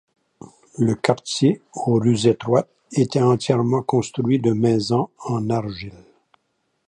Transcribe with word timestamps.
Le 0.79 0.95
quartier, 0.95 1.61
aux 1.75 1.99
rues 1.99 2.25
étroites, 2.25 2.67
était 2.91 3.21
entièrement 3.21 3.83
construit 3.83 4.39
de 4.39 4.51
maisons 4.51 5.11
en 5.19 5.47
argile. 5.51 5.93